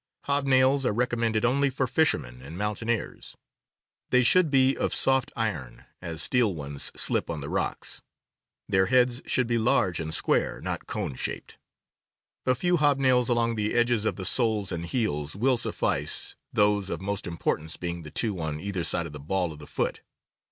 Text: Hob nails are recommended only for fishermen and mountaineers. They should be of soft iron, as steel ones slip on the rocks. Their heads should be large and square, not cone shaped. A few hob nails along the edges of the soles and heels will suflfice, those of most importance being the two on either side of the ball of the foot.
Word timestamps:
Hob 0.23 0.47
nails 0.47 0.83
are 0.83 0.95
recommended 0.95 1.45
only 1.45 1.69
for 1.69 1.85
fishermen 1.85 2.41
and 2.41 2.57
mountaineers. 2.57 3.37
They 4.09 4.23
should 4.23 4.49
be 4.49 4.75
of 4.75 4.95
soft 4.95 5.31
iron, 5.35 5.85
as 6.01 6.23
steel 6.23 6.55
ones 6.55 6.91
slip 6.95 7.29
on 7.29 7.41
the 7.41 7.49
rocks. 7.49 8.01
Their 8.67 8.87
heads 8.87 9.21
should 9.27 9.45
be 9.45 9.59
large 9.59 9.99
and 9.99 10.11
square, 10.11 10.59
not 10.59 10.87
cone 10.87 11.13
shaped. 11.13 11.59
A 12.47 12.55
few 12.55 12.77
hob 12.77 12.97
nails 12.97 13.29
along 13.29 13.53
the 13.53 13.75
edges 13.75 14.05
of 14.05 14.15
the 14.15 14.25
soles 14.25 14.71
and 14.71 14.87
heels 14.87 15.35
will 15.35 15.57
suflfice, 15.59 16.33
those 16.51 16.89
of 16.89 16.99
most 16.99 17.27
importance 17.27 17.77
being 17.77 18.01
the 18.01 18.09
two 18.09 18.39
on 18.41 18.59
either 18.59 18.83
side 18.83 19.05
of 19.05 19.13
the 19.13 19.19
ball 19.19 19.53
of 19.53 19.59
the 19.59 19.67
foot. 19.67 20.01